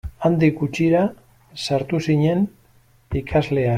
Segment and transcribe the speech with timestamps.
[0.27, 1.03] Handik gutxira
[1.67, 2.43] sartu zinen
[3.23, 3.69] ikasleak.